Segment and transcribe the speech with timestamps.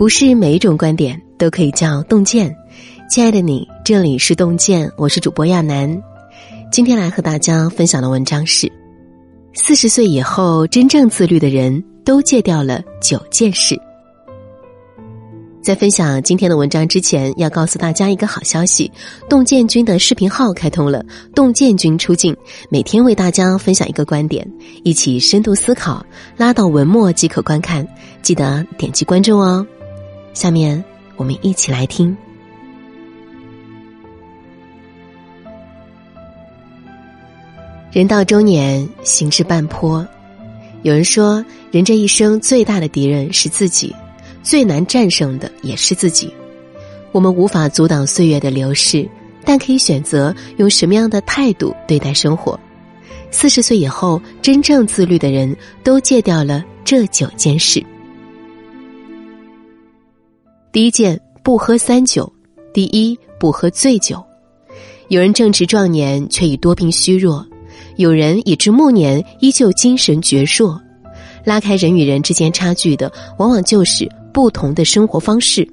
[0.00, 2.56] 不是每一种观点都可以叫洞见。
[3.10, 6.02] 亲爱的你，这里是洞见，我是主播亚楠。
[6.72, 8.72] 今天来和大家分享的文章是：
[9.52, 13.78] 四十岁以后真正自律的人都戒掉了九件事。
[15.62, 18.90] 在分享今天的文章之前，要告诉大家一个好消息：
[19.28, 22.34] 洞见君的视频号开通了，洞见君出镜，
[22.70, 24.50] 每天为大家分享一个观点，
[24.82, 26.02] 一起深度思考，
[26.38, 27.86] 拉到文末即可观看。
[28.22, 29.66] 记得点击关注哦。
[30.40, 30.82] 下面
[31.16, 32.16] 我们一起来听。
[37.92, 40.08] 人到中年，行至半坡。
[40.80, 43.94] 有人说，人这一生最大的敌人是自己，
[44.42, 46.32] 最难战胜的也是自己。
[47.12, 49.06] 我们无法阻挡岁月的流逝，
[49.44, 52.58] 但可以选择用什么样的态度对待生活。
[53.30, 55.54] 四十岁以后，真正自律的人
[55.84, 57.84] 都戒掉了这九件事。
[60.72, 62.32] 第一件不喝三酒，
[62.72, 64.22] 第一不喝醉酒。
[65.08, 67.44] 有人正值壮年却已多病虚弱，
[67.96, 70.78] 有人已至暮年依旧精神矍铄。
[71.44, 75.68] 拉开人与人之间差距的，往往就是不同的生活方式。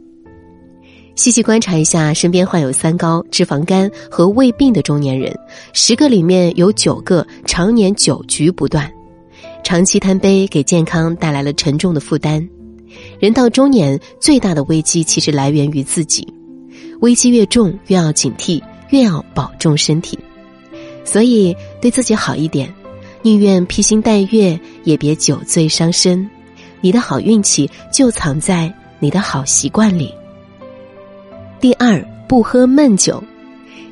[1.13, 5.31] 细细观察一下身边患有三高、脂肪肝和胃病的中年人，
[5.73, 8.91] 十个里面有九个常年酒局不断，
[9.63, 12.47] 长期贪杯给健康带来了沉重的负担。
[13.19, 16.27] 人到中年，最大的危机其实来源于自己。
[17.01, 20.17] 危机越重，越要警惕，越要保重身体。
[21.03, 22.73] 所以，对自己好一点，
[23.21, 26.29] 宁愿披星戴月，也别酒醉伤身。
[26.81, 30.13] 你的好运气就藏在你的好习惯里。
[31.59, 33.23] 第二，不喝闷酒。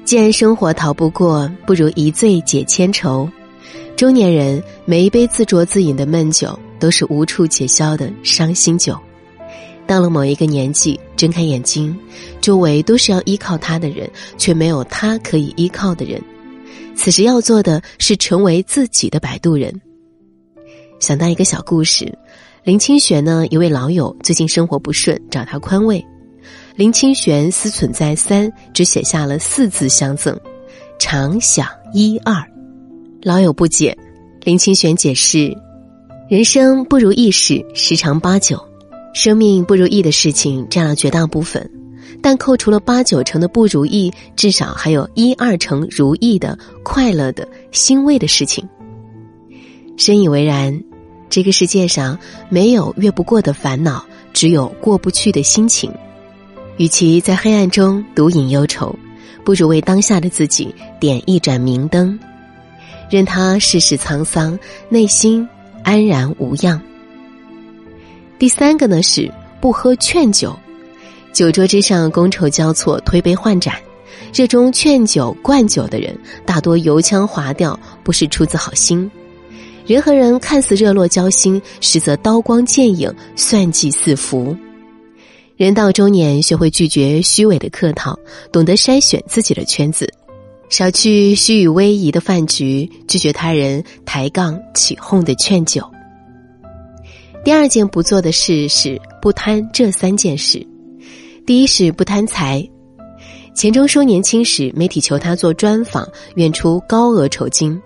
[0.04, 3.28] 既然生活逃不过，不如一醉解千愁。
[3.96, 6.58] 中年人每一杯自酌自饮的闷酒。
[6.80, 8.98] 都是无处解消的伤心酒。
[9.88, 11.96] 到了某一个年纪，睁开眼睛，
[12.42, 16.20] 周围都是要依靠他的人，却没有他可以依靠的人。
[16.96, 19.82] 此时要做的是成为自己的摆渡人。
[21.00, 22.18] 想到一个小故事，
[22.64, 26.04] 林清玄呢，一位老友最近生活不顺，找他宽慰。
[26.76, 30.36] 林清玄思忖再三，只写下了四字相赠：
[30.98, 32.44] 常想一二。
[33.22, 33.96] 老友不解，
[34.44, 35.56] 林清玄解释。
[36.28, 38.60] 人生不如意事十常八九，
[39.14, 41.70] 生命不如意的事情占了绝大部分，
[42.20, 48.68] 但扣除了八九成的不如意，至少还有一二成如意的、快乐的、欣慰的事情。
[49.98, 50.84] 深以为然，
[51.30, 52.18] 这个世界上
[52.50, 54.04] 没有越不过的烦恼，
[54.34, 55.94] 只有过不去的心情。
[56.78, 58.98] 与其在黑暗中独饮忧愁，
[59.44, 62.18] 不如为当下的自己点一盏明灯，
[63.12, 64.58] 任他世事沧桑，
[64.90, 65.48] 内心。
[65.86, 66.82] 安然无恙。
[68.40, 69.32] 第三个呢是
[69.62, 70.58] 不喝劝酒，
[71.32, 73.76] 酒桌之上觥筹交错，推杯换盏，
[74.34, 79.10] 热衷劝酒灌酒的人，大多油腔滑调，不是出自好心。
[79.86, 84.58] 人和人看似热络交心，实则刀光剑影，算计四伏。
[85.56, 88.18] 人到中年，学会拒绝虚伪的客套，
[88.52, 90.12] 懂得筛选自己的圈子。
[90.70, 95.84] 少去虚与委蛇的饭局，拒绝他人抬杠起哄的劝酒。
[97.44, 100.66] 第二件不做的事是不贪这三件事。
[101.46, 102.68] 第一是不贪财。
[103.54, 107.80] 钱钟书年轻时，媒体求他做专访，愿出高额酬金。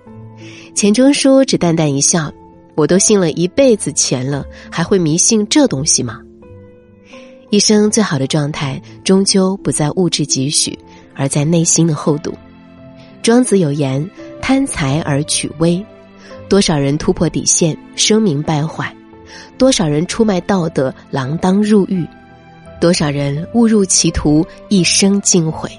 [0.73, 2.31] 钱钟书只淡淡一笑
[2.75, 6.22] ：“我都信了一辈子钱了，还会迷信这东西吗？”
[7.51, 10.79] 一生最好的状态，终究不在物质积蓄，
[11.13, 12.34] 而在内心的厚度。
[13.22, 14.09] 庄子有言
[14.41, 15.84] ：“贪财而取威。”
[16.50, 18.85] 多少人突破底线，声名败坏；
[19.57, 22.03] 多少人出卖道德，锒铛入狱；
[22.81, 25.69] 多少人误入歧途，一生尽毁。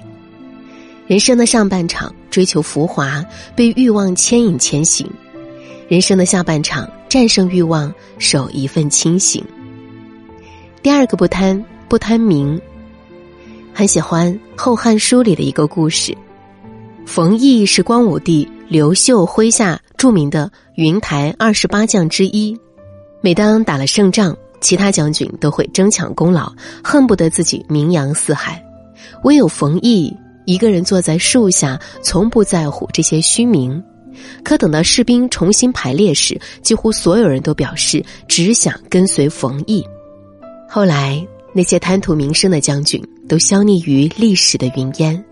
[1.07, 5.05] 人生的上半场追求浮华，被欲望牵引前行；
[5.89, 9.43] 人生的下半场战胜欲望，守一份清醒。
[10.81, 12.59] 第二个不贪，不贪名。
[13.73, 16.15] 很喜欢《后汉书》里的一个故事。
[17.05, 22.57] 冯异是光武帝刘秀麾下著名的云台二十八将之一，
[23.21, 26.51] 每当打了胜仗，其他将军都会争抢功劳，
[26.83, 28.63] 恨不得自己名扬四海，
[29.23, 30.15] 唯有冯异
[30.45, 33.83] 一个人坐在树下，从不在乎这些虚名。
[34.43, 39.85] 可等到士兵重新排列时，几乎所有人都表示只想跟随冯异。
[40.69, 45.23] 后来，那些贪图名声的将军都消匿于历史的云烟。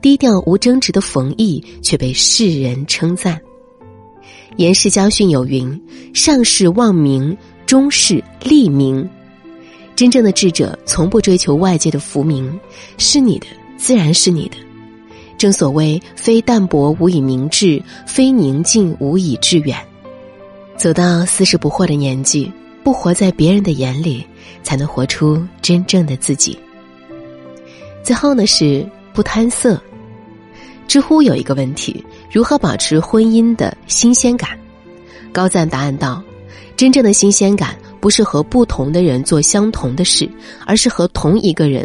[0.00, 3.40] 低调无争执的冯异却被世人称赞。
[4.56, 5.80] 严氏家训有云
[6.12, 9.08] ：“上士望名，中士利名。”
[9.96, 12.58] 真正的智者从不追求外界的浮名，
[12.98, 13.46] 是你的
[13.76, 14.56] 自然是你的。
[15.38, 19.76] 正所谓，非淡泊无以明志，非宁静无以致远。
[20.76, 22.50] 走到四十不惑的年纪，
[22.82, 24.24] 不活在别人的眼里，
[24.62, 26.58] 才能活出真正的自己。
[28.02, 29.80] 最后呢，是不贪色。
[30.88, 34.50] 知乎有一个问题：如何保持婚姻的新鲜感？
[35.32, 36.22] 高赞答案道：
[36.76, 40.28] 真正的新鲜感，不是和不同的人做相同的事，
[40.66, 41.80] 而是和同一个人